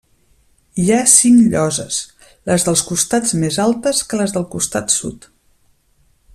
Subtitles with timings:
[0.83, 1.99] Hi ha cinc lloses,
[2.51, 5.33] les dels costats més altes que les del costat sud.